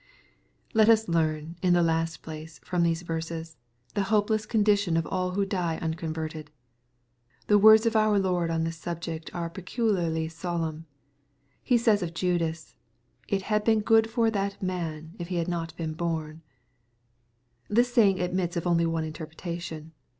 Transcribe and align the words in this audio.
Let 0.73 0.89
us 0.89 1.07
learn, 1.07 1.57
in 1.61 1.73
the 1.73 1.83
last 1.83 2.23
place, 2.23 2.59
from 2.63 2.81
these 2.81 3.03
verses, 3.03 3.57
the 3.93 4.01
hopeless 4.09 4.47
condition 4.47 4.95
ofatl 4.95 5.35
who 5.35 5.45
die 5.45 5.77
unconverted. 5.77 6.49
The 7.45 7.59
words 7.59 7.85
of 7.85 7.95
our 7.95 8.17
Lord 8.17 8.49
on 8.49 8.63
this 8.63 8.77
subject 8.77 9.29
are 9.35 9.47
peculiarly 9.47 10.27
solemn. 10.27 10.87
Ha 11.69 11.77
says 11.77 12.01
of 12.01 12.15
Judas, 12.15 12.73
f^It 13.29 13.41
had 13.43 13.63
been 13.63 13.81
good 13.81 14.09
for 14.09 14.31
that 14.31 14.59
man, 14.59 15.13
if 15.19 15.27
he 15.27 15.35
had 15.35 15.47
not 15.47 15.77
been 15.77 15.93
bom/' 15.93 16.41
This 17.69 17.93
saying 17.93 18.19
admits 18.19 18.57
of 18.57 18.65
only 18.65 18.87
one 18.87 19.03
interpretation. 19.03 19.91